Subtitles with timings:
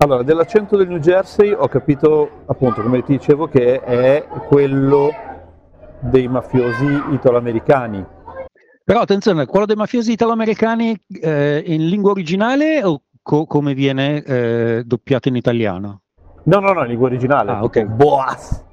[0.00, 5.10] Allora, dell'accento del New Jersey ho capito, appunto, come ti dicevo, che è quello
[5.98, 8.04] dei mafiosi italo-americani.
[8.84, 14.82] Però attenzione, quello dei mafiosi italo-americani eh, in lingua originale o co- come viene eh,
[14.86, 16.02] doppiato in italiano?
[16.44, 17.50] No, no, no, in lingua originale.
[17.50, 17.82] Ah, ok.
[17.84, 18.64] Boas!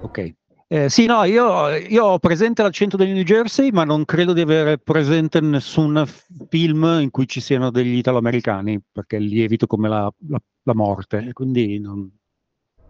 [0.00, 0.34] Ok.
[0.74, 4.40] Eh, sì, no, io, io ho presente l'accento del New Jersey, ma non credo di
[4.40, 6.04] avere presente nessun
[6.48, 11.32] film in cui ci siano degli italo-americani, perché li evito come la, la, la morte,
[11.32, 12.10] quindi non...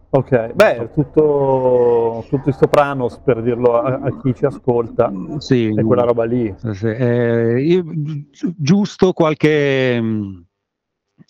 [0.09, 5.83] Ok, beh, tutto, tutto i Sopranos, per dirlo a, a chi ci ascolta, Sì, è
[5.83, 6.51] quella roba lì.
[6.57, 6.87] Sì, sì.
[6.87, 7.85] Eh, io-
[8.57, 10.45] giusto qualche mh,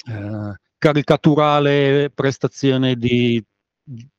[0.08, 3.44] eh, caricaturale prestazione di,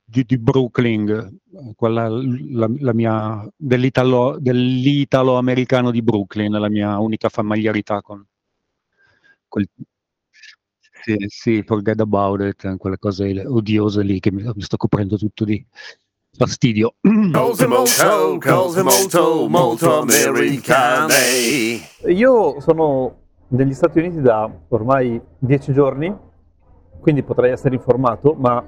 [0.09, 1.39] di, di Brooklyn,
[1.75, 8.25] quella la, la mia dell'italo, dell'italo-americano di Brooklyn, la mia unica familiarità con
[9.49, 9.69] quel
[11.03, 15.45] sì, sì, forget about it, quelle cose odiose lì che mi, mi sto coprendo tutto
[15.45, 15.65] di
[16.33, 16.95] fastidio.
[22.09, 23.17] Io sono
[23.49, 26.13] negli Stati Uniti da ormai dieci giorni,
[27.01, 28.65] quindi potrei essere informato, ma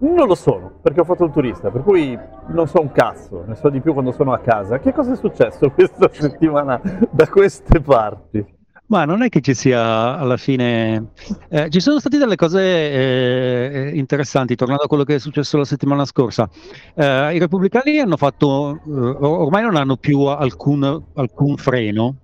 [0.00, 3.54] non lo sono, perché ho fatto il turista, per cui non so un cazzo, ne
[3.54, 4.78] so di più quando sono a casa.
[4.78, 8.58] Che cosa è successo questa settimana da queste parti?
[8.86, 11.10] Ma non è che ci sia alla fine.
[11.48, 15.64] eh, ci sono state delle cose eh, interessanti, tornando a quello che è successo la
[15.64, 16.48] settimana scorsa.
[16.94, 20.82] Eh, I repubblicani hanno fatto, eh, or- ormai non hanno più alcun,
[21.14, 22.16] alcun freno.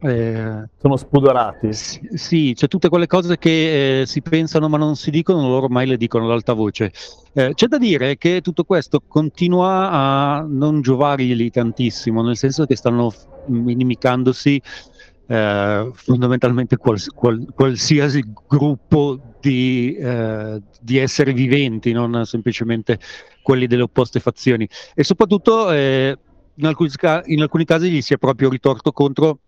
[0.00, 1.72] Eh, Sono spudorati.
[1.72, 5.64] sì, sì, c'è tutte quelle cose che eh, si pensano ma non si dicono, loro
[5.64, 6.92] ormai le dicono ad alta voce.
[7.32, 12.76] Eh, c'è da dire che tutto questo continua a non giovargli tantissimo, nel senso che
[12.76, 13.12] stanno
[13.48, 14.62] inimicandosi
[15.26, 22.98] eh, fondamentalmente quals- qual- qualsiasi gruppo di, eh, di esseri viventi, non semplicemente
[23.42, 24.68] quelli delle opposte fazioni.
[24.94, 26.16] E soprattutto eh,
[26.54, 26.90] in, alcuni,
[27.26, 29.40] in alcuni casi gli si è proprio ritorto contro.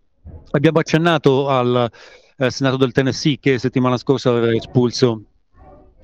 [0.52, 1.90] Abbiamo accennato al
[2.36, 5.22] eh, Senato del Tennessee che settimana scorsa aveva espulso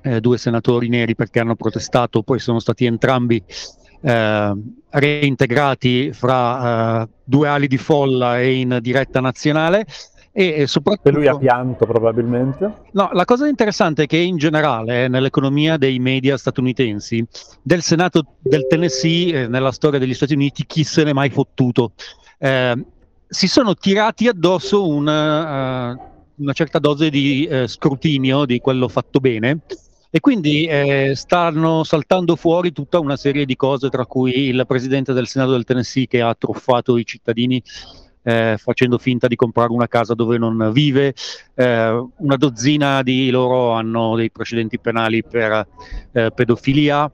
[0.02, 3.42] eh, due senatori neri perché hanno protestato, poi sono stati entrambi
[4.02, 4.54] eh,
[4.90, 9.86] reintegrati fra eh, due ali di folla e in diretta nazionale.
[10.38, 12.70] E, soprattutto E lui ha pianto probabilmente.
[12.92, 17.26] No, la cosa interessante è che in generale eh, nell'economia dei media statunitensi,
[17.62, 21.92] del Senato del Tennessee, eh, nella storia degli Stati Uniti, chi se n'è mai fottuto?
[22.36, 22.84] Eh,
[23.28, 25.98] si sono tirati addosso una, eh,
[26.36, 29.60] una certa dose di eh, scrutinio di quello fatto bene
[30.10, 35.12] e quindi eh, stanno saltando fuori tutta una serie di cose, tra cui il presidente
[35.12, 37.62] del Senato del Tennessee che ha truffato i cittadini
[38.22, 41.14] eh, facendo finta di comprare una casa dove non vive,
[41.54, 45.66] eh, una dozzina di loro hanno dei precedenti penali per
[46.12, 47.10] eh, pedofilia.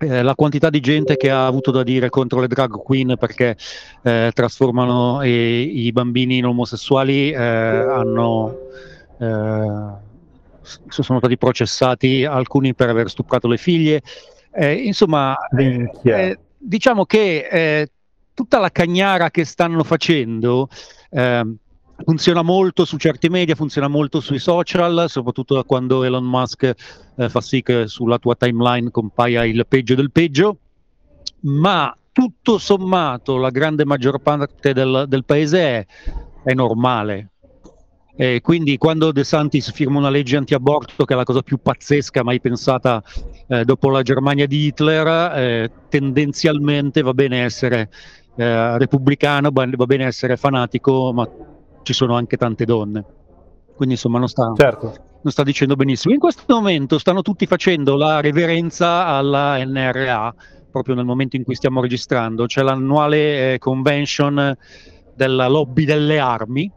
[0.00, 3.56] Eh, la quantità di gente che ha avuto da dire contro le drag queen perché
[4.02, 8.56] eh, trasformano i, i bambini in omosessuali eh, hanno
[9.18, 10.06] eh,
[10.88, 14.02] sono stati processati alcuni per aver stuprato le figlie.
[14.52, 17.88] Eh, insomma eh, diciamo che
[18.34, 20.68] tutta la cagnara che stanno facendo
[21.10, 21.56] ehm,
[22.04, 26.74] funziona molto su certi media, funziona molto sui social, soprattutto da quando Elon Musk
[27.16, 30.58] eh, fa sì che sulla tua timeline compaia il peggio del peggio,
[31.40, 35.86] ma tutto sommato la grande maggior parte del, del paese è,
[36.44, 37.30] è normale.
[38.20, 42.24] E quindi quando De Santis firma una legge anti-aborto, che è la cosa più pazzesca
[42.24, 43.00] mai pensata
[43.46, 47.90] eh, dopo la Germania di Hitler, eh, tendenzialmente va bene essere
[48.34, 51.28] eh, repubblicano, va bene essere fanatico, ma
[51.82, 53.04] ci sono anche tante donne.
[53.74, 54.94] Quindi insomma non sta, Certo.
[55.22, 56.12] non sta dicendo benissimo.
[56.12, 60.34] In questo momento stanno tutti facendo la reverenza alla NRA,
[60.70, 62.46] proprio nel momento in cui stiamo registrando.
[62.46, 64.56] C'è l'annuale eh, convention
[65.14, 66.70] della lobby delle armi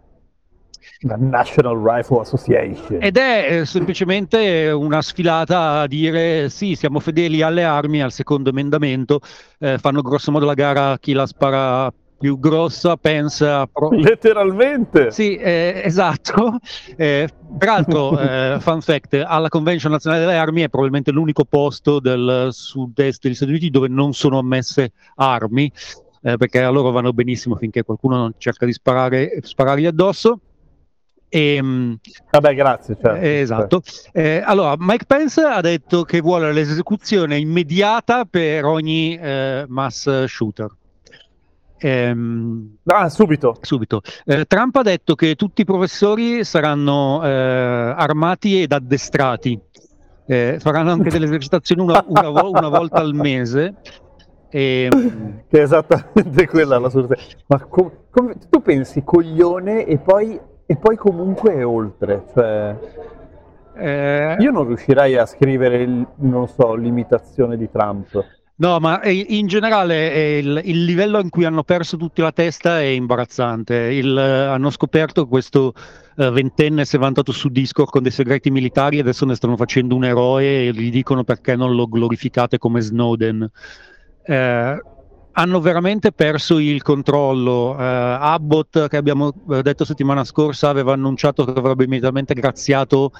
[1.02, 2.98] La National Rifle Association.
[3.02, 8.50] Ed è eh, semplicemente una sfilata a dire sì, siamo fedeli alle armi, al secondo
[8.50, 9.20] emendamento,
[9.60, 13.66] eh, fanno grosso modo la gara a chi la spara più grossa, pensa...
[13.66, 13.90] Pro...
[13.98, 15.10] Letteralmente!
[15.10, 16.60] Sì, eh, esatto.
[16.96, 17.28] Eh,
[17.58, 23.24] peraltro, eh, fun fact, alla Convention Nazionale delle Armi è probabilmente l'unico posto del sud-est
[23.24, 25.72] degli Stati Uniti dove non sono ammesse armi,
[26.22, 30.40] eh, perché a loro vanno benissimo finché qualcuno non cerca di sparare, sparargli addosso.
[31.28, 31.98] E, ehm,
[32.30, 32.98] Vabbè, grazie.
[33.02, 33.20] Certo.
[33.20, 33.82] Eh, esatto.
[34.12, 40.70] Eh, allora, Mike Pence ha detto che vuole l'esecuzione immediata per ogni eh, mass shooter.
[41.84, 43.58] Ehm, ah, subito.
[43.62, 44.02] subito.
[44.24, 49.60] Eh, Trump ha detto che tutti i professori saranno eh, armati ed addestrati.
[50.28, 53.74] Eh, faranno anche delle esercitazioni una, una, una volta al mese.
[54.50, 54.90] E...
[55.50, 57.18] Che è esattamente quella la sorte.
[57.48, 62.26] Ma com- com- tu pensi coglione e poi, e poi comunque è oltre.
[62.32, 62.76] Cioè...
[63.74, 64.36] Eh...
[64.38, 68.24] Io non riuscirei a scrivere, il, non so, l'imitazione di Trump.
[68.62, 72.84] No, ma in generale il, il, livello in cui hanno perso tutti la testa è
[72.84, 73.76] imbarazzante.
[73.76, 75.74] Il, hanno scoperto questo
[76.18, 79.96] uh, ventenne si è vantato su Discord con dei segreti militari, adesso ne stanno facendo
[79.96, 83.50] un eroe e gli dicono perché non lo glorificate come Snowden.
[84.24, 84.82] Eh,
[85.32, 87.76] hanno veramente perso il controllo.
[87.80, 93.12] Eh, Abbott, che abbiamo detto settimana scorsa, aveva annunciato che avrebbe immediatamente graziato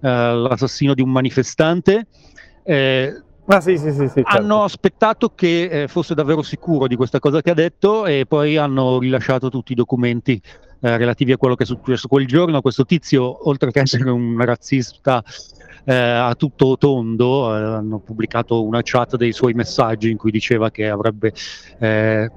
[0.00, 2.06] eh, l'assassino di un manifestante.
[2.64, 4.22] Eh, Ah, sì, sì, sì, certo.
[4.24, 8.56] Hanno aspettato che eh, fosse davvero sicuro di questa cosa che ha detto e poi
[8.56, 10.40] hanno rilasciato tutti i documenti
[10.80, 12.60] eh, relativi a quello che è successo quel giorno.
[12.60, 15.22] Questo tizio, oltre che essere un razzista
[15.84, 20.70] eh, a tutto tondo, eh, hanno pubblicato una chat dei suoi messaggi in cui diceva
[20.72, 21.32] che avrebbe
[21.78, 22.28] eh,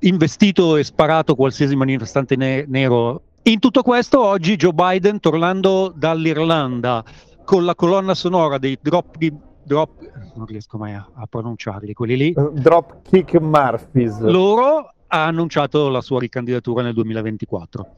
[0.00, 3.22] investito e sparato qualsiasi manifestante ne- nero.
[3.44, 7.02] In tutto questo, oggi Joe Biden, tornando dall'Irlanda
[7.44, 9.16] con la colonna sonora dei drop
[9.62, 12.32] drop, non riesco mai a, a pronunciarli, quelli lì.
[12.34, 14.18] Uh, Dropkick Murphys.
[14.20, 17.94] Loro ha annunciato la sua ricandidatura nel 2024.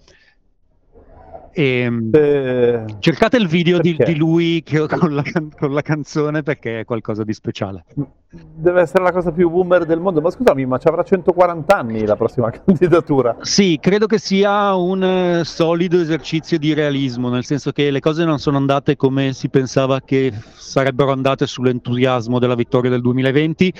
[1.54, 5.22] E, ehm, eh, cercate il video di, di, lui che, con, la,
[5.58, 7.84] con, la, canzone perché è qualcosa di speciale.
[8.31, 12.06] Deve essere la cosa più boomer del mondo, ma scusami, ma ci avrà 140 anni
[12.06, 13.37] la prossima candidatura?
[13.43, 15.02] Sì, credo che sia un
[15.40, 19.50] uh, solido esercizio di realismo, nel senso che le cose non sono andate come si
[19.50, 23.72] pensava che sarebbero andate sull'entusiasmo della vittoria del 2020.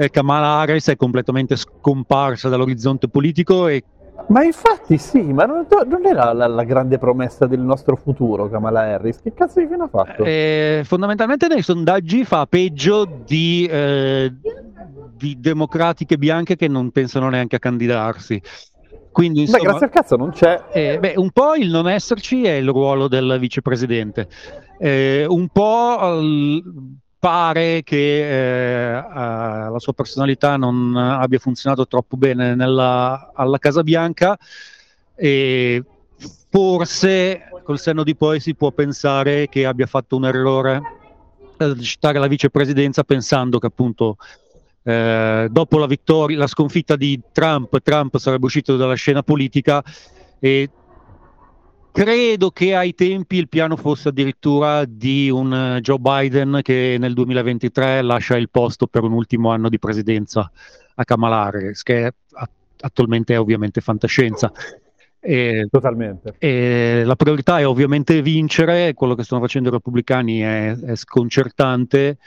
[0.00, 3.82] Eh, Kamala Harris è completamente scomparsa dall'orizzonte politico e
[4.26, 8.80] ma infatti sì, ma non, non era la, la, grande promessa del nostro futuro Kamala
[8.80, 9.20] Harris?
[9.22, 10.24] Che cazzo di fine ha fatto?
[10.24, 14.32] Eh, fondamentalmente nei sondaggi fa peggio di, eh,
[15.16, 18.40] di, democratiche bianche che non pensano neanche a candidarsi.
[19.10, 20.62] Quindi, insomma, beh, grazie al cazzo non c'è.
[20.72, 24.28] Eh, beh, un po' il non esserci è il ruolo del vicepresidente.
[24.78, 26.20] Eh, un po'
[27.18, 34.38] pare che eh, la sua personalità non abbia funzionato troppo bene nella, alla Casa Bianca
[35.14, 35.82] e
[36.50, 40.80] forse col senno di poi si può pensare che abbia fatto un errore
[41.56, 44.16] ad citare la vicepresidenza pensando che appunto
[44.84, 49.82] eh, dopo la vittoria, la sconfitta di Trump, Trump sarebbe uscito dalla scena politica
[50.38, 50.70] e
[51.92, 57.12] Credo che ai tempi il piano fosse addirittura di un eh, Joe Biden che nel
[57.12, 60.50] 2023 lascia il posto per un ultimo anno di presidenza
[60.94, 62.12] a Kamala Harris, che
[62.80, 64.52] attualmente è ovviamente fantascienza.
[65.20, 66.34] E, Totalmente.
[66.38, 72.18] E la priorità è ovviamente vincere, quello che stanno facendo i repubblicani è, è sconcertante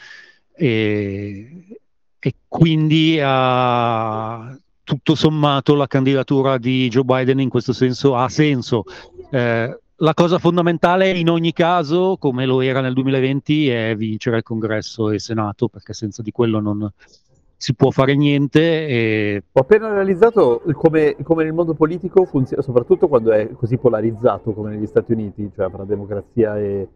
[0.54, 1.80] e,
[2.20, 8.84] e quindi uh, tutto sommato la candidatura di Joe Biden in questo senso ha senso.
[9.32, 14.44] Eh, la cosa fondamentale in ogni caso, come lo era nel 2020, è vincere il
[14.44, 16.92] congresso e il senato, perché senza di quello non
[17.56, 18.88] si può fare niente.
[18.88, 19.44] E...
[19.52, 24.72] Ho appena realizzato come, come nel mondo politico funziona, soprattutto quando è così polarizzato come
[24.72, 26.88] negli Stati Uniti, cioè fra democrazia e,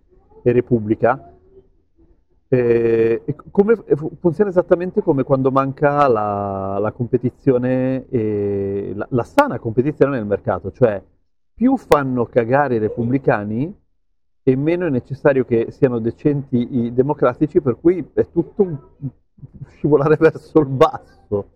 [0.42, 1.32] e repubblica,
[2.48, 3.84] eh, come,
[4.20, 11.02] funziona esattamente come quando manca la, la competizione, la, la, sana competizione nel mercato, cioè
[11.56, 13.74] più fanno cagare i repubblicani
[14.44, 18.78] e meno è necessario che siano decenti i democratici, per cui è tutto un
[19.70, 21.50] scivolare verso il basso.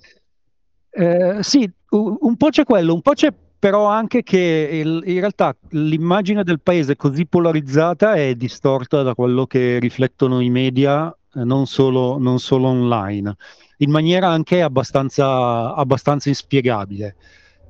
[0.90, 5.54] Eh, sì, un po' c'è quello, un po' c'è però anche che il, in realtà
[5.72, 11.68] l'immagine del paese così polarizzata è distorta da quello che riflettono i media, eh, non,
[11.68, 13.36] solo, non, solo, online,
[13.80, 17.16] in maniera anche abbastanza, abbastanza inspiegabile.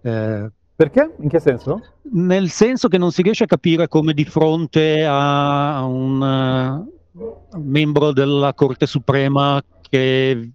[0.04, 1.14] Eh, Perché?
[1.20, 1.84] In che senso?
[2.14, 8.14] Nel senso che non si riesce a capire come di fronte a un uh, membro
[8.14, 10.52] della Corte Suprema che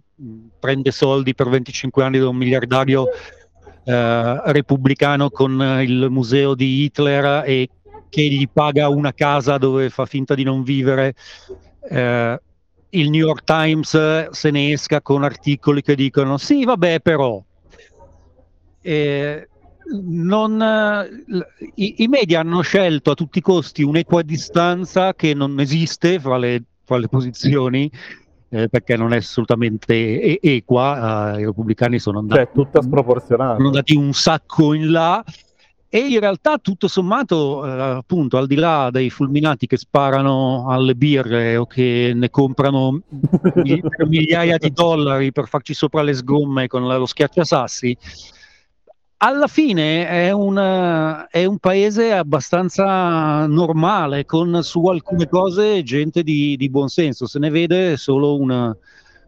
[0.59, 3.05] prende soldi per 25 anni da un miliardario
[3.83, 7.69] eh, repubblicano con il museo di Hitler e
[8.09, 11.13] che gli paga una casa dove fa finta di non vivere.
[11.87, 12.41] Eh,
[12.89, 17.39] il New York Times se ne esca con articoli che dicono sì, vabbè, però.
[18.81, 19.49] Eh,
[20.01, 21.07] non,
[21.75, 26.63] i, i, media hanno scelto a tutti i costi un'equadistanza che non esiste fra le,
[26.83, 27.91] fra le posizioni
[28.49, 33.55] eh, perché non è assolutamente equa, uh, i repubblicani sono andati, cioè, tutta sproporzionata.
[33.55, 35.23] sono andati un sacco in là
[35.89, 40.93] e in realtà tutto sommato, eh, appunto, al di là dei fulminati che sparano alle
[40.93, 43.01] birre o che ne comprano
[44.05, 47.97] migliaia di dollari per farci sopra le sgomme con lo schiacciasassi,
[49.17, 56.55] alla fine è un, è un, paese abbastanza normale, con su alcune cose gente di,
[56.57, 58.75] di buon senso, se ne vede solo, una,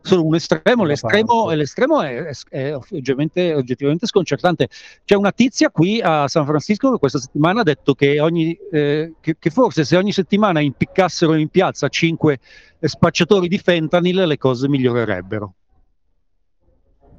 [0.01, 4.67] solo un estremo, l'estremo, l'estremo è, è, oggettivamente, sconcertante.
[5.05, 9.13] C'è una tizia qui a San Francisco che questa settimana ha detto che, ogni, eh,
[9.21, 12.39] che, che forse se ogni settimana impiccassero in piazza cinque
[12.79, 15.53] spacciatori di fentanyl le cose migliorerebbero.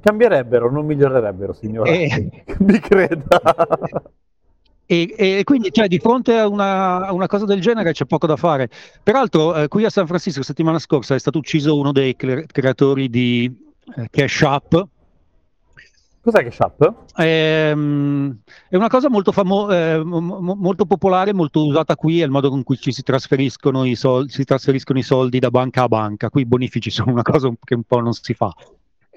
[0.01, 1.89] Cambierebbero, non migliorerebbero, signora.
[1.91, 2.29] Eh,
[2.59, 3.41] Mi creda.
[4.91, 8.25] E, e, quindi cioè, di fronte a una, a una, cosa del genere c'è poco
[8.25, 8.69] da fare.
[9.03, 12.47] Peraltro, eh, qui a San Francisco, la settimana scorsa, è stato ucciso uno dei cre-
[12.47, 13.55] creatori di
[13.95, 14.73] eh, Cash App.
[16.21, 16.83] Cos'è Cash App?
[17.13, 18.35] È, um,
[18.67, 22.49] è una cosa molto, famo- eh, m- molto popolare, molto usata qui, è il modo
[22.49, 26.31] con cui ci si trasferiscono i, sol- si trasferiscono i soldi da banca a banca.
[26.31, 28.51] Qui i bonifici sono una cosa che un po' non si fa.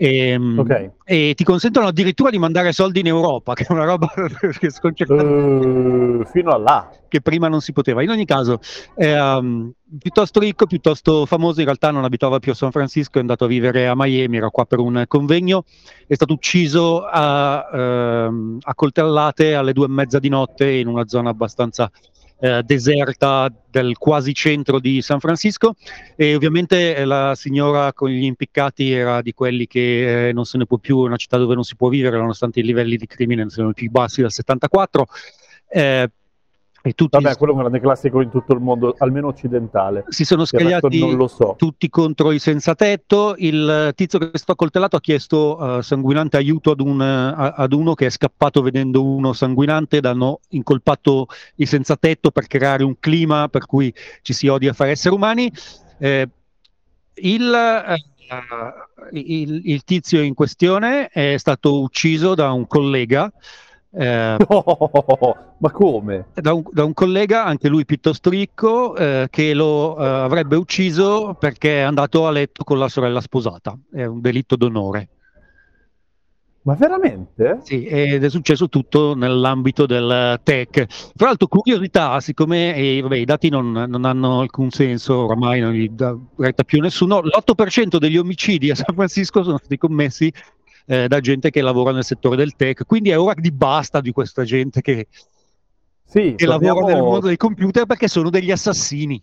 [0.02, 0.90] E, ehm, okay.
[1.04, 4.12] e, ti consentono addirittura di mandare soldi in Europa, che è una roba
[4.59, 5.25] che sconcertante.
[5.25, 6.90] Uh, fino a là.
[7.06, 8.02] Che prima non si poteva.
[8.02, 8.59] In ogni caso,
[8.94, 11.61] um, piuttosto ricco, piuttosto famoso.
[11.61, 14.50] In realtà non abitava più a San Francisco, è andato a vivere a Miami, era
[14.50, 15.62] qua per un convegno.
[16.04, 21.06] È stato ucciso a, uh, a coltellate alle due e mezza di notte in una
[21.06, 21.88] zona abbastanza
[22.42, 25.76] eh, deserta del quasi centro di San Francisco
[26.16, 30.58] e ovviamente eh, la signora con gli impiccati era di quelli che eh, non se
[30.58, 33.06] ne può più, è una città dove non si può vivere nonostante i livelli di
[33.06, 35.06] crimine siano i più bassi dal 74.
[35.68, 36.11] Eh,
[36.85, 40.05] e tutti Vabbè, quello è un grande classico in tutto il mondo, almeno occidentale.
[40.09, 41.55] Si sono scagliati so.
[41.57, 43.35] tutti contro i senza tetto.
[43.39, 47.73] Il tizio che è stato accoltellato ha chiesto uh, sanguinante aiuto ad, un, uh, ad,
[47.73, 52.83] uno che è scappato vedendo uno sanguinante ed hanno incolpato i senza tetto per creare
[52.83, 55.53] un clima per cui ci si odia fare esseri umani.
[55.99, 56.29] Eh,
[57.15, 63.33] il, uh, il, il tizio in questione è stato ucciso da un collega
[63.94, 66.26] eh, oh, ma come?
[66.34, 71.37] Da un, da un, collega, anche lui piuttosto ricco, eh, che lo eh, avrebbe ucciso
[71.38, 73.76] perché è andato a letto con la sorella sposata.
[73.92, 75.08] È un delitto d'onore.
[76.64, 77.58] Ma veramente?
[77.64, 80.87] Sì, ed è successo tutto nell'ambito del tech.
[81.16, 85.72] Tra l'altro, curiosità, siccome eh, vabbè, i dati non, non, hanno alcun senso, oramai non
[85.72, 90.32] gli dà retta più nessuno, l'8% degli omicidi a San Francisco sono stati commessi
[90.87, 92.85] eh, da gente che lavora nel settore del tech.
[92.87, 95.07] Quindi è ora di basta di questa gente che,
[96.05, 96.75] sì, che torniamo...
[96.75, 99.23] lavora nel mondo dei computer perché sono degli assassini.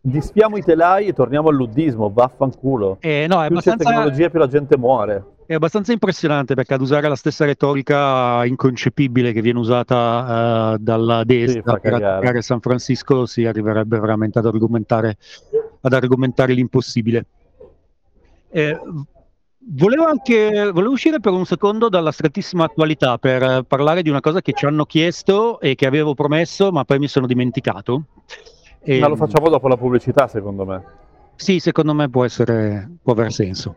[0.00, 2.98] Disfiamo i telai e torniamo all'uddismo, vaffanculo.
[3.00, 3.84] Eh, no, è più abbastanza...
[3.84, 5.24] c'è tecnologia più la gente muore.
[5.44, 11.24] È abbastanza impressionante perché ad usare la stessa retorica inconcepibile che viene usata uh, dalla
[11.24, 15.16] destra sì, per attaccare San Francisco si arriverebbe veramente ad argomentare,
[15.80, 17.24] ad argomentare l'impossibile.
[18.50, 18.78] Eh,
[19.60, 24.40] Volevo anche volevo uscire per un secondo dalla strettissima attualità per parlare di una cosa
[24.40, 28.04] che ci hanno chiesto e che avevo promesso, ma poi mi sono dimenticato.
[28.80, 30.84] E, ma lo facciamo dopo la pubblicità, secondo me.
[31.34, 33.74] Sì, secondo me può, essere, può aver senso.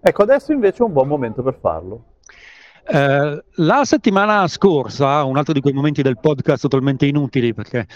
[0.00, 2.04] Ecco, adesso invece è un buon momento per farlo.
[2.84, 7.86] Eh, la settimana scorsa, un altro di quei momenti del podcast totalmente inutili perché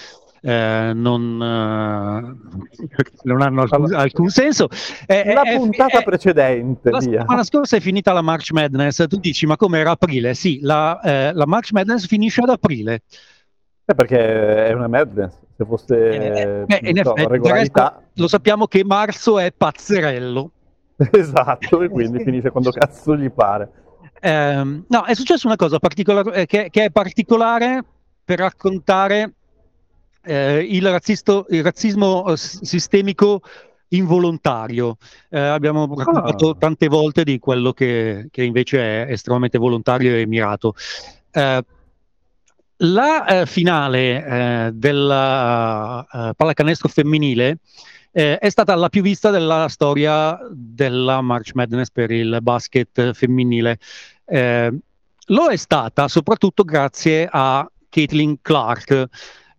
[0.46, 4.68] eh, non, eh, non, hanno alcun, alcun senso.
[5.04, 6.90] Eh, la puntata precedente.
[6.90, 10.34] La settimana scorsa è finita la March Madness, tu dici ma come era aprile?
[10.34, 13.02] Sì, la, eh, la March Madness finisce ad aprile.
[13.84, 18.02] Eh, perché è una madness, se fosse eh, eh, in so, effetti, regolarità...
[18.14, 20.50] Lo sappiamo che marzo è pazzerello.
[21.10, 23.70] esatto, e quindi finisce quando cazzo gli pare.
[24.20, 27.82] Eh, no, è successa una cosa particolare, che, che, è particolare
[28.24, 29.35] per raccontare
[30.26, 33.42] eh, il, razzisto, il, razzismo eh, sistemico
[33.88, 34.96] involontario.
[35.30, 36.56] Eh, abbiamo raccontato Ah.
[36.58, 40.74] tante volte di quello che, che invece è estremamente volontario e mirato.
[41.30, 41.64] Eh,
[42.80, 47.58] la eh, finale eh, della pallacanestro femminile
[48.16, 53.78] eh, è stata la più vista della storia della March Madness per il basket femminile.
[54.24, 54.72] Eh,
[55.26, 59.06] lo è stata soprattutto grazie a Caitlin Clark,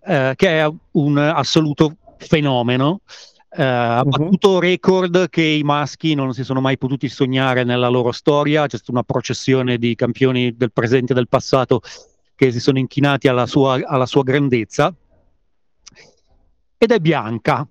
[0.08, 3.02] eh, che è un assoluto fenomeno.
[3.50, 8.14] Eh, ha battuto record che i maschi non si sono mai potuti sognare nella loro
[8.14, 8.68] storia.
[8.68, 11.82] C'è stata una processione di campioni del presente e del passato
[12.36, 14.94] che si sono inchinati alla sua, alla sua grandezza.
[16.78, 17.68] Ed è bianca.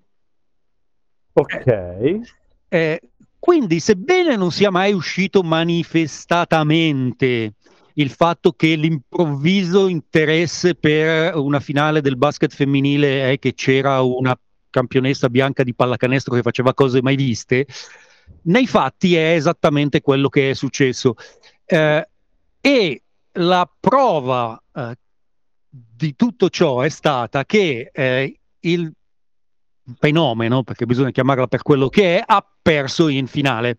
[1.33, 2.21] Ok.
[2.69, 3.01] Eh,
[3.39, 7.55] quindi, sebbene non sia mai uscito manifestatamente
[7.99, 14.39] il fatto che l'improvviso interesse per una finale del basket femminile è che c'era una
[14.69, 17.67] campionessa bianca di pallacanestro che faceva cose mai viste,
[18.43, 21.15] nei fatti è esattamente quello che è successo.
[21.65, 22.09] Eh,
[22.61, 24.97] e la prova eh,
[25.69, 28.93] di tutto ciò è stata che eh, il
[29.99, 33.77] fenomeno, perché bisogna chiamarla per quello che è, ha perso in finale.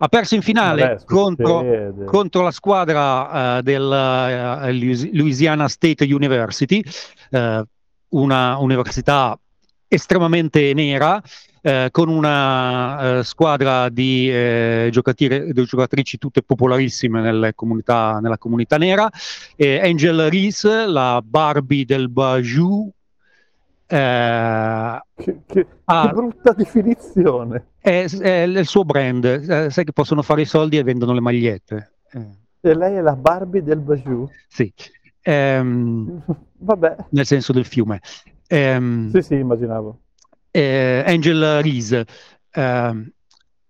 [0.00, 6.04] Ha perso in finale Vabbè, contro, contro la squadra eh, del eh, Louis- Louisiana State
[6.04, 6.82] University,
[7.30, 7.62] eh,
[8.10, 9.36] una università
[9.88, 11.20] estremamente nera,
[11.62, 18.76] eh, con una eh, squadra di, eh, giocatrici, di giocatrici tutte popolarissime comunità- nella comunità
[18.76, 19.10] nera.
[19.56, 22.88] Eh, Angel Reese, la Barbie del Bajou,
[23.88, 26.06] eh, Che, che- Ah.
[26.08, 27.68] che brutta definizione.
[27.80, 29.24] è, è il suo brand.
[29.24, 31.92] Eh, sai che possono fare i soldi e vendono le magliette.
[32.12, 32.26] Eh,
[32.60, 34.28] E lei è la Barbie del Bajou.
[34.48, 34.72] sì.
[35.22, 36.22] Ehm,
[36.58, 36.96] Vabbè.
[37.10, 38.00] nel senso del fiume.
[38.46, 39.98] Ehm, Sì, sì, immaginavo.
[40.50, 42.04] eh, Angel Reese,
[42.52, 43.10] ehm,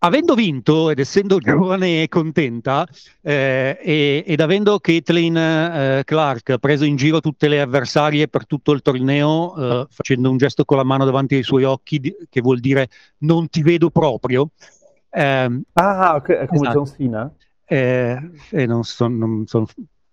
[0.00, 2.86] avendo vinto ed essendo giovane e contenta,
[3.20, 8.72] eh, e- ed avendo Caitlin eh, Clark preso in giro tutte le avversarie per tutto
[8.72, 12.40] il torneo, eh, facendo un gesto con la mano davanti ai suoi occhi, di- che
[12.40, 12.88] vuol dire
[13.18, 14.50] non ti vedo proprio.
[15.10, 16.82] ehm, Ah, ok, è come Esatto.
[16.84, 17.34] John Cena?
[17.64, 19.66] eh, e non, son- non son-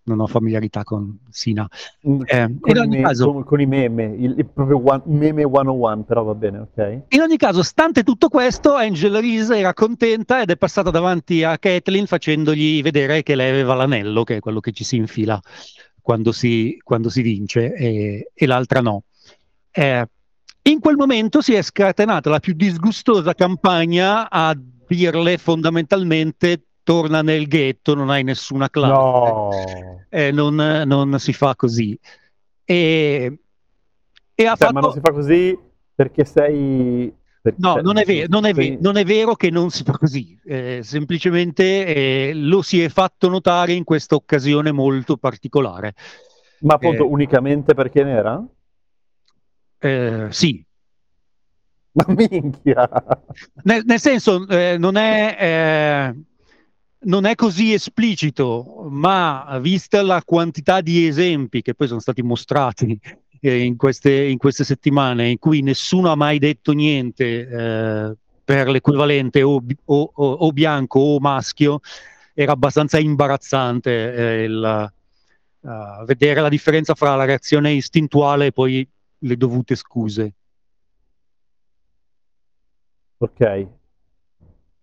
[0.06, 1.68] non ho familiarità con Sina.
[2.08, 5.44] Mm, Eh, Con, in me- caso- con- con i meme, il, il proprio one- meme
[5.44, 7.02] 101, però va bene, ok?
[7.10, 11.58] In ogni caso, stante tutto questo, Angel Reese era contenta ed è passata davanti a
[11.58, 15.40] Kathleen facendogli vedere che lei aveva l'anello, che è quello che ci si infila
[16.02, 19.04] quando si, quando si vince, e, e l'altra no.
[19.72, 20.08] Eh,
[20.68, 24.56] in quel momento si è scatenata la più disgustosa campagna a
[24.88, 30.06] dirle fondamentalmente torna nel ghetto, non hai nessuna classe No.
[30.10, 30.54] eh, non,
[30.86, 32.00] non si fa così.
[32.64, 33.40] E,
[34.36, 34.94] e ha Cioè, ma non fatto...
[34.94, 35.60] si fa così
[35.96, 37.12] perché sei...
[37.42, 39.72] perché- No, cioè, non è, vero, non, è ve- sei- non è vero che non
[39.72, 45.18] si fa così, eh, semplicemente eh, lo si è fatto notare in questa occasione molto
[45.18, 45.94] particolare.
[46.60, 47.08] Ma appunto eh.
[47.08, 48.46] unicamente perché nera?
[49.80, 50.64] Eh, sì,
[51.94, 52.90] Ma minchia!
[53.64, 56.16] nel, nel senso eh, non è, eh,
[57.06, 63.00] non è così esplicito, ma vista la quantità di esempi che poi sono stati mostrati
[63.42, 68.70] eh, in, queste, in queste settimane, in cui nessuno ha mai detto niente eh, per
[68.70, 71.80] l'equivalente o, o- o- o bianco o maschio,
[72.34, 74.92] era abbastanza imbarazzante eh, il,
[75.62, 78.88] eh, vedere la differenza fra la reazione istintuale e poi
[79.20, 80.34] le dovute scuse.
[83.18, 83.68] Ok.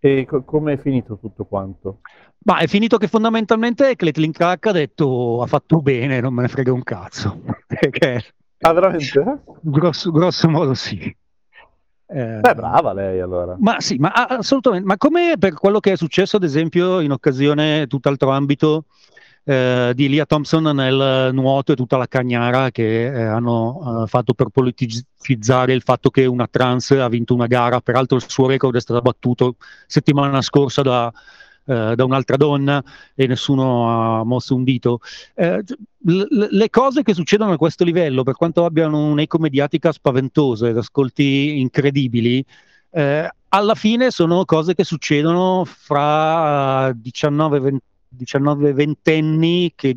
[0.05, 2.01] E co- come è finito tutto quanto?
[2.45, 6.49] Ma è finito che fondamentalmente Caitlin Clark ha detto ha fatto bene, non me ne
[6.49, 7.41] frega un cazzo.
[7.69, 8.35] Perché
[8.65, 9.23] Ah, veramente?
[9.61, 10.99] grosso, grosso modo sì.
[10.99, 13.57] Eh, Beh, brava lei allora.
[13.59, 14.87] Ma sì, ma assolutamente.
[14.87, 18.85] Ma come per quello che è successo, ad esempio, in occasione, tutt'altro ambito,
[19.45, 24.35] eh, di Lia Thompson nel nuoto e tutta la cagnara che eh, hanno eh, fatto
[24.35, 27.81] per politicizzare il fatto che una trans ha vinto una gara.
[27.81, 31.13] Peraltro il suo record è stato battuto settimana scorsa da,
[31.65, 32.83] eh, da un'altra donna
[33.15, 35.01] e nessuno ha mosso un dito.
[35.35, 39.93] Eh, l- l- le cose che succedono a questo livello, per quanto abbiano un'eco mediatica
[39.93, 42.45] spaventosa ed ascolti incredibili,
[42.91, 49.97] eh, alla fine sono cose che succedono fra 19 e 20 19 ventenni che,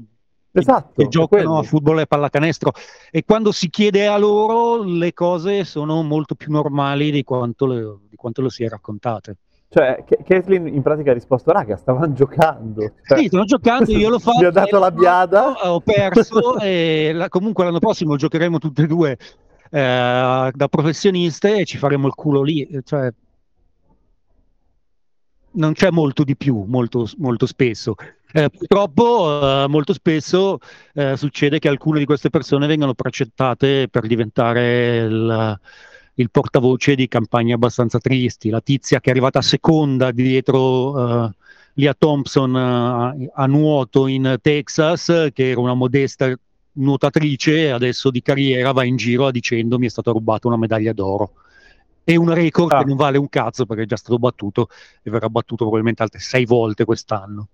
[0.51, 2.71] Esatto, che giocano a football e pallacanestro
[3.11, 7.97] e quando si chiede a loro le cose sono molto più normali di quanto le,
[8.09, 9.37] di quanto le si è raccontate.
[9.67, 12.93] Cioè, Ca- Caitlyn in pratica ha risposto, raga, stavano giocando.
[13.05, 14.39] Cioè, Sì, stanno giocando, io l'ho fatto.
[14.39, 15.53] Mi ha dato la biada.
[15.69, 19.17] Ho perso e la- comunque l'anno prossimo giocheremo tutte e due
[19.71, 22.65] eh, da professioniste e ci faremo il culo lì.
[22.85, 23.11] Cioè,
[25.55, 27.95] non c'è molto di più, molto, molto spesso.
[28.31, 30.59] Eh, purtroppo eh, molto spesso
[30.93, 35.59] eh, succede che alcune di queste persone vengano precettate per diventare il,
[36.15, 38.49] il, portavoce di campagne abbastanza tristi.
[38.49, 41.31] La tizia che è arrivata seconda dietro uh,
[41.75, 46.33] Lia Thompson uh, a nuoto in Texas, che era una modesta
[46.73, 51.31] nuotatrice, adesso di carriera va in giro dicendo mi è stata rubata una medaglia d'oro.
[52.05, 52.77] E un record ah.
[52.79, 54.67] che non vale un cazzo perché è già stato battuto
[55.01, 57.47] e verrà battuto probabilmente altre sei volte quest'anno.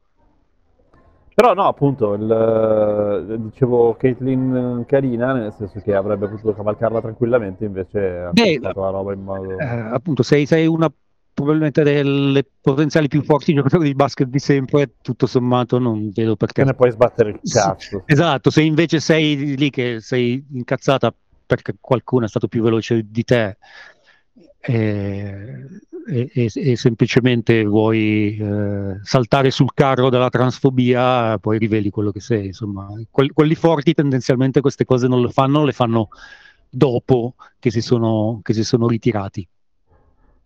[1.34, 8.00] Però no, appunto, il, dicevo Caitlyn carina, nel senso che avrebbe potuto cavalcarla tranquillamente, invece
[8.00, 9.58] ha fatto la roba in modo...
[9.58, 10.92] Eh, appunto, sei, sei una
[11.34, 16.62] probabilmente delle potenziali più forti giocatori di basket di sempre, tutto sommato non vedo perché.
[16.62, 18.04] Te ne puoi sbattere il cazzo.
[18.06, 21.14] Esatto, se invece sei lì che sei incazzata
[21.46, 23.58] perché qualcuno è stato più veloce di te
[24.62, 32.20] e, e, e semplicemente vuoi eh, saltare sul carro della transfobia, poi riveli quello che
[32.20, 32.48] sei.
[32.48, 36.10] Insomma, que- quelli forti tendenzialmente queste cose non le fanno, le fanno
[36.70, 39.48] dopo che si sono, che si sono ritirati.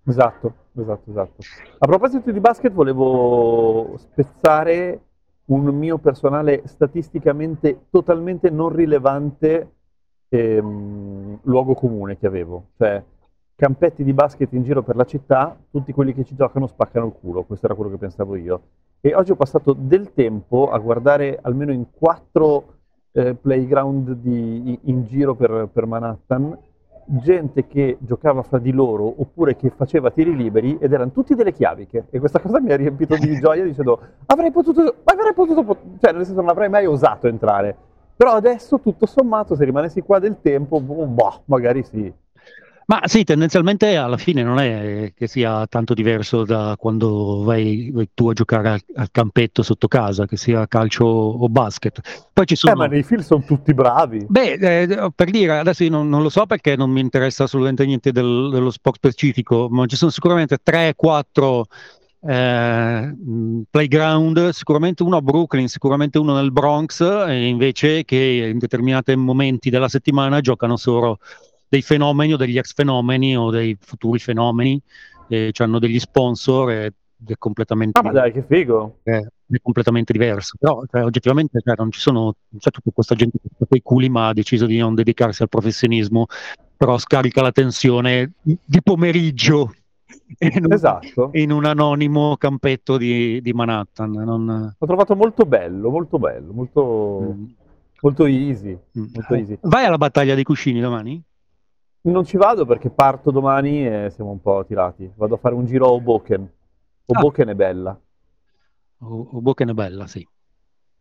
[0.07, 1.41] Esatto, esatto, esatto.
[1.79, 5.01] A proposito di basket, volevo spezzare
[5.45, 9.69] un mio personale statisticamente totalmente non rilevante
[10.29, 12.67] ehm, luogo comune che avevo.
[12.77, 13.03] Cioè,
[13.55, 17.13] campetti di basket in giro per la città, tutti quelli che ci giocano spaccano il
[17.19, 18.61] culo, questo era quello che pensavo io.
[18.99, 22.73] E oggi ho passato del tempo a guardare almeno in quattro
[23.11, 26.57] eh, playground di, in giro per, per Manhattan
[27.07, 31.53] gente che giocava fra di loro oppure che faceva tiri liberi ed erano tutti delle
[31.53, 32.07] chiaviche.
[32.09, 36.25] E questa cosa mi ha riempito di gioia dicendo avrei potuto, avrei potuto, cioè nel
[36.25, 37.75] senso non avrei mai osato entrare.
[38.15, 42.11] Però adesso tutto sommato se rimanessi qua del tempo boh, magari sì
[42.87, 48.09] ma sì, tendenzialmente alla fine non è che sia tanto diverso da quando vai, vai
[48.13, 52.27] tu a giocare al, al, campetto sotto casa, che sia calcio o basket.
[52.31, 52.73] Poi ci sono...
[52.73, 54.25] Eh, ma nei film sono tutti bravi.
[54.27, 57.85] Beh, eh, per dire, adesso io non, non, lo so perché non mi interessa assolutamente
[57.85, 61.61] niente del, dello sport specifico, ma ci sono sicuramente 3-4
[62.27, 63.15] eh,
[63.69, 69.69] playground, sicuramente uno a Brooklyn, sicuramente uno nel Bronx, e invece che in determinati momenti
[69.69, 71.19] della settimana giocano solo
[71.67, 74.81] dei fenomeni o degli ex fenomeni o dei futuri fenomeni,
[75.27, 76.93] eh, hanno degli sponsor ed
[77.25, 78.99] è completamente, ah, ma dai, che figo.
[79.03, 80.57] È, è completamente diverso.
[80.59, 84.09] Però cioè, oggettivamente cioè, non ci sono, c'è tutta questa gente che fa quei culi,
[84.09, 86.25] ma ha deciso di non dedicarsi al professionismo,
[86.77, 89.73] però scarica la tensione di pomeriggio
[90.39, 91.29] in un, esatto.
[91.33, 94.11] in un anonimo campetto di, di Manhattan.
[94.11, 94.75] Non...
[94.77, 97.45] L'ho trovato molto bello, molto bello, molto, mm.
[98.01, 99.05] molto, easy, mm.
[99.13, 99.57] molto easy.
[99.61, 101.21] Vai alla battaglia dei cuscini domani?
[102.05, 105.11] Non ci vado perché parto domani e siamo un po' tirati.
[105.15, 106.51] Vado a fare un giro a Hoboken.
[107.07, 107.51] Hoboken ah.
[107.51, 107.99] è bella.
[108.99, 110.27] Hoboken è bella, sì.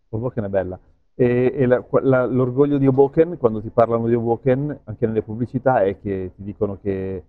[0.09, 0.81] Hoboken è bella.
[1.15, 5.83] E, e la, la, l'orgoglio di Hoboken, quando ti parlano di Hoboken, anche nelle pubblicità,
[5.83, 7.25] è che ti dicono che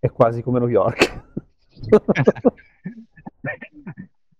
[0.00, 1.22] è quasi come New York.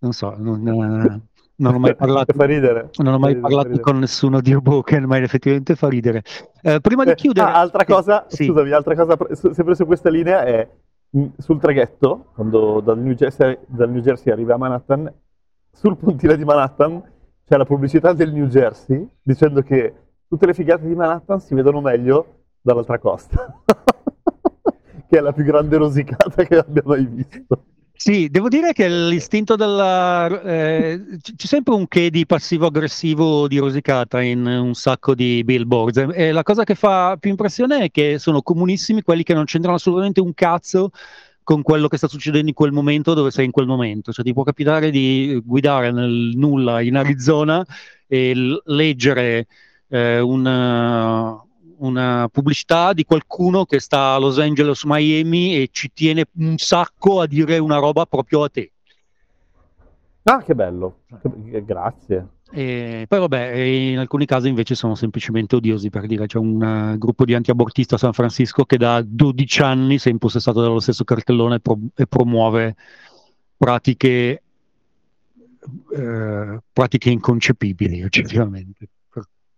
[0.00, 1.22] non so, non,
[1.56, 2.90] non ho mai parlato, fa ridere.
[2.96, 6.22] Non ho mai ridere, parlato con nessuno di Hoboken, ma effettivamente fa ridere.
[6.62, 7.46] Eh, prima di eh, chiudere...
[7.46, 8.46] Ah, altra cosa, sì.
[8.46, 9.16] scusami, altra cosa,
[9.52, 10.68] sempre su questa linea è
[11.16, 15.12] mm, sul traghetto, quando dal New, Jersey, dal New Jersey arrivi a Manhattan,
[15.70, 17.02] sul pontile di Manhattan
[17.46, 19.92] c'è la pubblicità del New Jersey dicendo che
[20.26, 23.62] tutte le figate di Manhattan si vedono meglio dall'altra costa,
[25.06, 27.64] che è la più grande rosicata che abbia mai visto.
[28.06, 30.28] Sì, devo dire che l'istinto della...
[30.42, 36.30] Eh, c'è sempre un che di passivo-aggressivo di rosicata in un sacco di billboards e
[36.30, 40.20] la cosa che fa più impressione è che sono comunissimi quelli che non c'entrano assolutamente
[40.20, 40.90] un cazzo
[41.42, 44.12] con quello che sta succedendo in quel momento dove sei in quel momento.
[44.12, 47.64] Cioè ti può capitare di guidare nel nulla in Arizona
[48.06, 49.46] e l- leggere
[49.88, 51.42] eh, un
[51.78, 57.20] una pubblicità di qualcuno che sta a Los Angeles, Miami e ci tiene un sacco
[57.20, 58.70] a dire una roba proprio a te.
[60.24, 61.00] Ah, che bello,
[61.64, 62.28] grazie.
[62.50, 66.98] E poi vabbè, in alcuni casi invece sono semplicemente odiosi per dire c'è un uh,
[66.98, 71.02] gruppo di antiabortisti a San Francisco che da 12 anni si è impossessato dallo stesso
[71.04, 72.76] cartellone e, pro- e promuove
[73.56, 74.42] pratiche,
[75.88, 78.88] uh, pratiche inconcepibili oggettivamente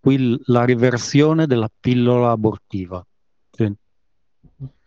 [0.07, 3.05] qui la riversione della pillola abortiva.
[3.51, 3.75] Sì.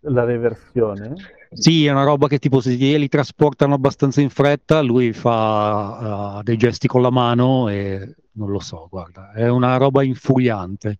[0.03, 1.13] La reversione?
[1.51, 6.43] Sì, è una roba che tipo se li trasportano abbastanza in fretta, lui fa uh,
[6.43, 10.99] dei gesti con la mano e non lo so, guarda, è una roba infuriante.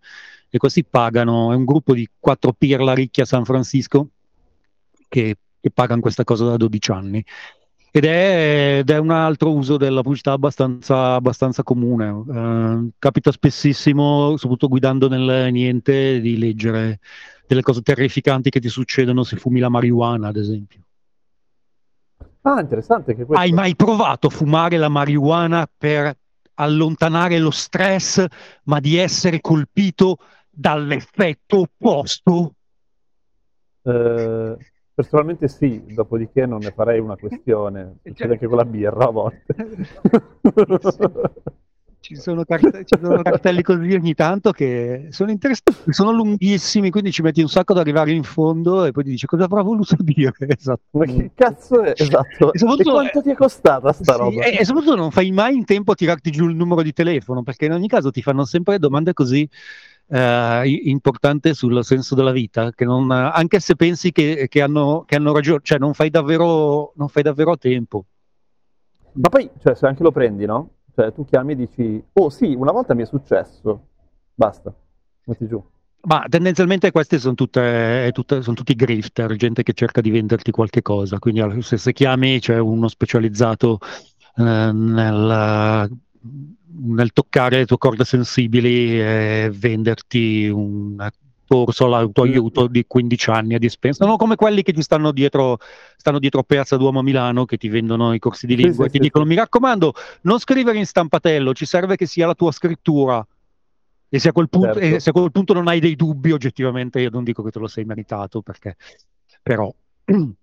[0.50, 4.08] E questi pagano, è un gruppo di quattro pirla ricchi a San Francisco
[5.08, 7.24] che, che pagano questa cosa da 12 anni.
[7.92, 12.24] Ed è, ed è un altro uso della pubblicità abbastanza, abbastanza comune.
[12.32, 17.00] Eh, capita spessissimo, soprattutto guidando nel niente, di leggere
[17.46, 20.80] delle cose terrificanti che ti succedono se fumi la marijuana, ad esempio.
[22.42, 23.42] Ah, interessante che questo.
[23.42, 26.16] Hai mai provato a fumare la marijuana per
[26.54, 28.24] allontanare lo stress,
[28.64, 32.54] ma di essere colpito dall'effetto opposto?
[33.82, 34.56] Eh,
[35.00, 37.98] personalmente sì, dopodiché non ne farei una questione.
[38.04, 39.54] Succede anche con la birra a volte.
[42.02, 47.12] Ci sono, cart- ci sono cartelli così ogni tanto che sono interessanti, sono lunghissimi, quindi
[47.12, 49.96] ci metti un sacco ad arrivare in fondo e poi ti dici cosa avrà voluto
[50.00, 50.32] dire.
[50.38, 50.80] Esatto.
[50.92, 51.92] Ma che cazzo è?
[51.96, 52.52] Esatto.
[52.54, 54.42] E E, quanto ti è costata sta Sì, roba?
[54.44, 57.42] e, e soprattutto non fai mai in tempo a tirarti giù il numero di telefono,
[57.42, 59.46] perché in ogni caso ti fanno sempre domande così
[60.10, 65.04] eh, i- importanti sul senso della vita, che non, anche se pensi che, che hanno,
[65.06, 68.04] che hanno ragione, cioè non fai davvero, non fai davvero tempo.
[69.12, 70.70] Ma poi, cioè, se anche lo prendi, no?
[70.94, 73.88] Cioè, tu chiami e dici, oh sì, una volta mi è successo.
[74.34, 74.74] Basta,
[75.24, 75.62] metti giù.
[76.02, 81.18] Ma tendenzialmente questi sono, tutte, sono tutti grifter, gente che cerca di venderti qualche cosa.
[81.18, 83.78] Quindi se, se chiami c'è uno specializzato
[84.36, 84.42] eh,
[84.72, 85.90] nel,
[86.82, 91.08] nel toccare le tue corde sensibili e venderti un
[91.46, 94.04] corso all'autoaiuto di 15 anni a dispensa.
[94.04, 95.58] Sono come quelli che ti stanno dietro,
[95.96, 98.88] stanno dietro Piazza Duomo a Milano, che ti vendono i corsi di Sì, lingua sì,
[98.88, 99.30] e ti sì, dicono: sì.
[99.30, 103.26] Mi raccomando, non scrivere in stampatello, ci serve che sia la tua scrittura.
[104.12, 104.96] E se a quel punto, Certo.
[104.96, 107.58] e se a quel punto non hai dei dubbi, oggettivamente io non dico che te
[107.58, 108.76] lo sei meritato, perché
[109.42, 109.72] però.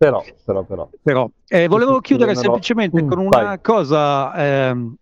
[0.00, 0.88] Però, però, però.
[1.02, 3.60] Però, eh, volevo sì, chiudere semplicemente Mm, con una vai.
[3.60, 4.32] cosa
[4.70, 4.94] ehm,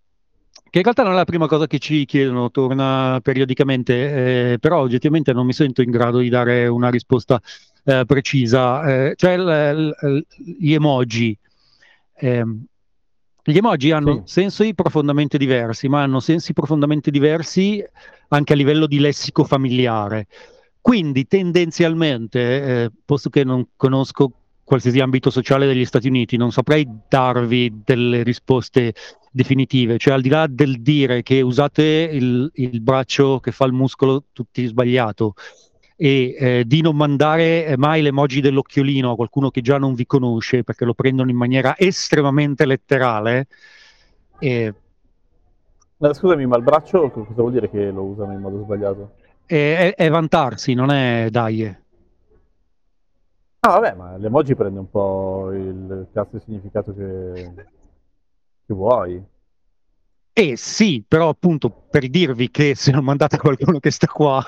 [0.70, 4.80] che in realtà non è la prima cosa che ci chiedono, torna periodicamente, eh, però
[4.80, 7.40] oggettivamente non mi sento in grado di dare una risposta
[7.84, 8.82] eh, precisa.
[9.08, 10.26] Eh, cioè il- il-
[10.58, 11.36] gli emoji.
[12.16, 12.64] Ehm,
[13.42, 14.32] gli emoji hanno Sì.
[14.42, 17.82] sensi profondamente diversi, ma hanno sensi profondamente diversi
[18.28, 20.26] anche a livello di lessico familiare.
[20.82, 24.32] Quindi tendenzialmente, eh, posto che non conosco
[24.68, 28.92] qualsiasi ambito sociale degli Stati Uniti, non saprei darvi delle risposte
[29.32, 33.72] definitive, cioè al di là del dire che usate il, il braccio che fa il
[33.72, 35.32] muscolo tutti sbagliato
[35.96, 40.62] e eh, di non mandare mai l'emoji dell'occhiolino a qualcuno che già non vi conosce
[40.62, 43.46] perché lo prendono in maniera estremamente letterale.
[44.38, 44.74] eh,
[45.98, 49.12] Ma scusami, ma il braccio co- cosa vuol dire che lo usano in modo sbagliato?
[49.46, 51.76] è, è- è vantarsi, non è dai.
[53.70, 57.50] Vabbè, ma l'emoji prende un po' il cazzo di significato che,
[58.66, 59.22] che vuoi.
[60.32, 64.44] Eh sì, però appunto per dirvi che se non mandate qualcuno che sta qua,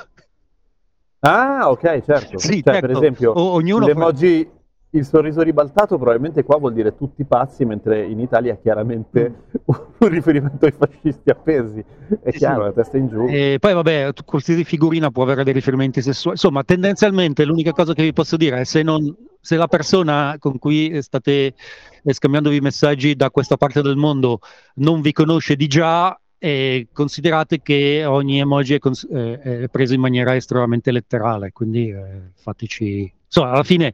[1.23, 2.39] Ah, ok, certo.
[2.39, 2.81] Sì, cioè, certo.
[2.87, 4.51] per esempio, O- ognuno l'emoji,
[4.93, 10.09] il sorriso ribaltato, probabilmente qua vuol dire tutti pazzi, mentre in Italia è chiaramente un
[10.09, 11.85] riferimento ai fascisti appesi.
[12.23, 12.67] È Sì, chiaro, sì.
[12.67, 13.27] la testa in giù.
[13.29, 16.37] E poi vabbè, qualsiasi figurina può avere dei riferimenti sessuali.
[16.37, 20.59] Insomma, tendenzialmente l'unica cosa che vi posso dire è se, non, se la persona con
[20.59, 21.55] cui state
[22.03, 24.41] eh, scambiandovi messaggi da questa parte del mondo
[24.77, 29.95] non vi conosce di già, eh, considerate che ogni emoji è, cons- eh, è preso
[29.95, 31.53] in maniera estremamente letterale.
[31.53, 33.13] Quindi eh, fateci...
[33.33, 33.93] Insomma, alla fine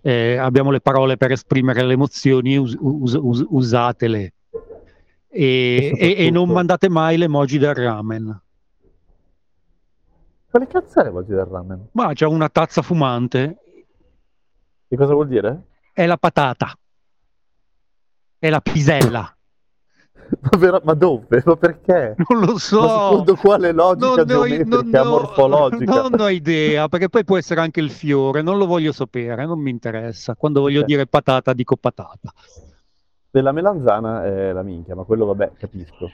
[0.00, 4.32] eh, abbiamo le parole per esprimere le emozioni, us- us- us- usatele.
[5.30, 8.40] E, e- e non mandate mai l'emoji del ramen.
[10.50, 11.88] Quale cazzo è l'emoji del ramen?
[11.92, 13.58] Ma c'è una tazza fumante,
[14.88, 15.64] Che cosa vuol dire?
[15.92, 16.72] è la patata,
[18.38, 19.36] è la pisella.
[20.50, 21.42] Ma, vera- ma dove?
[21.44, 22.14] Ma perché?
[22.28, 22.88] Non lo Ma so.
[22.88, 25.92] secondo quale logica Non geometrica, non ho- morfologica?
[25.92, 29.60] Non ho idea, perché poi può essere anche il fiore, non lo voglio sapere, non
[29.60, 30.34] mi interessa.
[30.34, 30.86] Quando voglio Ok.
[30.86, 32.32] dire patata, dico patata.
[33.30, 36.10] Della melanzana è la minchia, ma quello vabbè, capisco.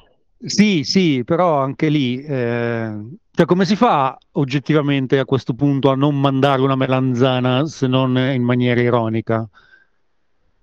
[0.46, 2.98] Sì, sì, però anche lì, eh,
[3.30, 8.16] cioè come si fa oggettivamente a questo punto a non mandare una melanzana se non
[8.18, 9.48] in maniera ironica?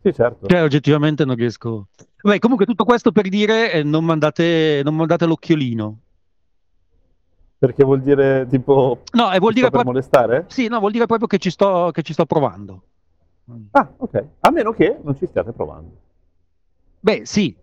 [0.02, 0.48] Sì, certo.
[0.48, 1.88] Cioè, oggettivamente non riesco.
[2.22, 6.00] Beh, comunque tutto questo per dire eh, non mandate, non mandate l'occhiolino.
[7.60, 9.92] Perché vuol dire tipo No, e vuol dire per proprio...
[9.92, 10.46] molestare?
[10.48, 12.82] Sì, no, vuol dire proprio che ci sto, che ci sto provando.
[13.72, 14.26] Ah, ok.
[14.40, 15.92] A meno che non ci stiate provando.
[17.00, 17.56] Beh, sì,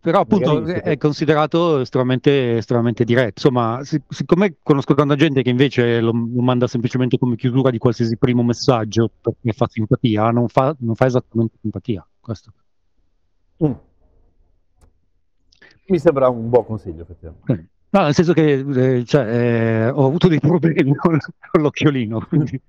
[0.00, 3.48] però appunto Magari è considerato estremamente, estremamente diretto.
[3.48, 7.78] Insomma, si- siccome conosco tanta gente che invece lo, lo manda semplicemente come chiusura di
[7.78, 12.06] qualsiasi primo messaggio perché fa simpatia, non fa, non fa esattamente simpatia.
[12.20, 12.52] Questo.
[13.64, 13.72] Mm.
[15.88, 17.68] Mi sembra un buon consiglio, effettivamente.
[17.88, 21.18] No, nel senso che eh, cioè, eh, ho avuto dei problemi con,
[21.50, 22.60] con l'occhiolino, quindi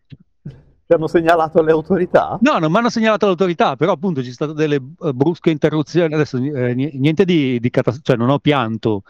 [0.87, 2.37] Ti hanno segnalato alle autorità?
[2.39, 6.13] No, non mi hanno segnalato l'autorità, però appunto ci sono state delle eh, brusche interruzioni.
[6.13, 9.03] Adesso eh, niente di, di catastrofe, cioè non ho pianto,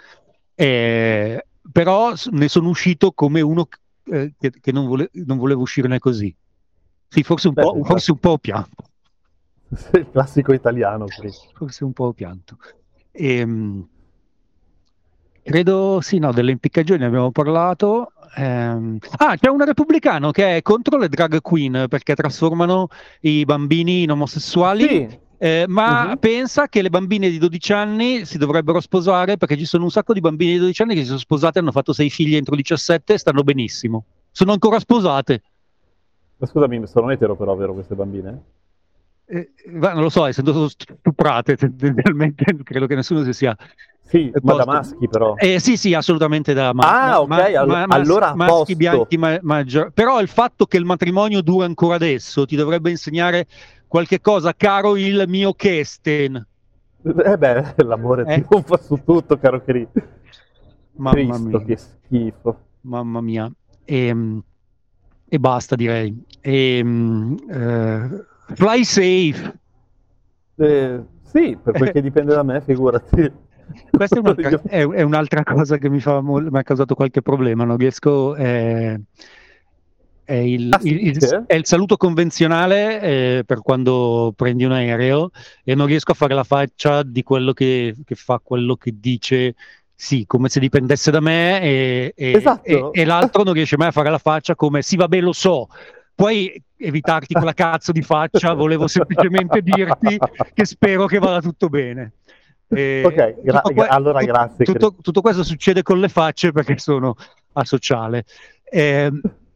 [0.56, 3.68] eh, però ne sono uscito come uno
[4.06, 6.36] eh, che, che non, vole, non, volevo uscirne così.
[7.10, 8.84] Sì, forse un, Beh, po', forse un po' pianto.
[9.94, 11.06] Il classico italiano.
[11.54, 12.58] Forse un po' pianto.
[13.12, 13.88] E, ehm,
[15.48, 18.12] credo, sì, no, delle impiccagioni abbiamo parlato.
[18.36, 22.90] Ehm, ah, c'è un repubblicano che è contro le drag queen perché trasformano
[23.22, 24.88] i bambini in omosessuali.
[24.88, 25.26] Sì.
[25.40, 26.18] Eh, ma uh-huh.
[26.18, 30.12] pensa che le bambine di 12 anni si dovrebbero sposare perché ci sono un sacco
[30.12, 33.14] di bambini di 12 anni che si sono sposate, hanno fatto sei figli entro 17
[33.14, 34.06] e stanno benissimo.
[34.32, 35.42] Sono ancora sposate.
[36.38, 38.42] Ma scusami, sono etero però, vero, queste bambine?
[39.30, 43.56] Eh, non lo so, essendo stuprate tendenzialmente, credo che nessuno si sia
[44.08, 45.36] sì, ma da maschi però.
[45.36, 47.10] Eh, sì, sì, assolutamente da maschi.
[47.10, 48.76] Ah, ok, ma, ma, allora maschi posto.
[48.76, 49.92] bianchi ma- maggior.
[49.92, 53.48] Però il fatto che il matrimonio dura ancora adesso ti dovrebbe insegnare
[53.86, 56.46] qualche cosa, caro il mio Kesten.
[57.04, 58.46] Eh beh, l'amore eh?
[58.46, 59.86] trionfa su tutto, caro Cri.
[60.94, 61.62] Mamma Cristo, mia.
[61.64, 62.60] che schifo.
[62.82, 63.52] Mamma mia.
[63.84, 64.44] E, ehm,
[65.28, 66.24] e basta, direi.
[66.40, 69.60] E, ehm, eh, fly safe.
[70.56, 73.46] Eh, sì, per quel che dipende da me, figurati.
[73.92, 77.64] Questa è un'altra, è, è un'altra cosa che mi, fa, mi, ha causato qualche problema.
[77.64, 78.36] Non riesco.
[78.36, 79.00] Eh,
[80.28, 85.30] è il, ah, il, il, è il, saluto convenzionale eh, per quando prendi un aereo
[85.64, 89.56] e non riesco a fare la faccia di quello che, che fa quello che dice
[89.96, 92.92] sì, come se dipendesse da me e, e, esatto.
[92.92, 95.70] e, e l'altro non riesce mai a fare la faccia come sì, vabbè, lo so.
[96.14, 100.18] Puoi evitarti quella cazzo di faccia, volevo semplicemente dirti
[100.54, 102.14] che spero che vada tutto bene.
[102.70, 104.66] E ok, gra- que- allora grazie.
[104.66, 107.16] Tutto, tutto, questo succede con le facce perché sono
[107.54, 108.26] asociale.
[108.64, 109.10] Eh,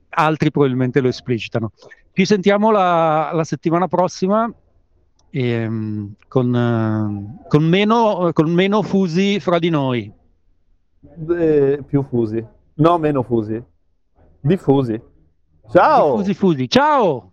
[0.09, 1.71] altri probabilmente lo esplicitano.
[2.13, 4.51] Ci sentiamo la, la settimana prossima
[5.29, 10.11] ehm, con, con, meno, con, meno, fusi fra di noi.
[11.37, 12.45] Eh, più fusi.
[12.75, 13.61] No, meno fusi.
[14.39, 14.99] Diffusi.
[15.71, 16.17] Ciao!
[16.17, 16.69] Diffusi fusi.
[16.69, 17.30] Ciao!